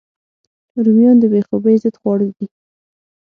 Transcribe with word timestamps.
رومیان 0.83 1.17
د 1.19 1.23
بې 1.31 1.41
خوبۍ 1.47 1.75
ضد 1.83 1.95
خواړه 2.01 2.27
دي 2.37 2.45